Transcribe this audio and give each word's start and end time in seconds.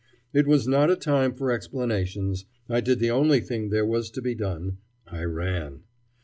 It 0.33 0.47
was 0.47 0.67
not 0.67 0.89
a 0.89 0.95
time 0.95 1.35
for 1.35 1.51
explanations. 1.51 2.45
I 2.67 2.81
did 2.81 2.97
the 2.97 3.11
only 3.11 3.39
thing 3.39 3.69
there 3.69 3.85
was 3.85 4.09
to 4.09 4.21
be 4.23 4.33
done; 4.33 4.79
I 5.05 5.23
ran. 5.25 5.81